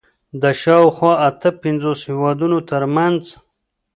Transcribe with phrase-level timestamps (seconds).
[0.41, 3.21] د شاوخوا اته پنځوس هېوادونو تر منځ